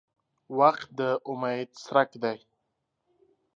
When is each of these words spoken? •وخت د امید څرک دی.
•وخت 0.59 0.87
د 0.99 1.01
امید 1.29 1.69
څرک 1.83 2.09
دی. 2.23 2.37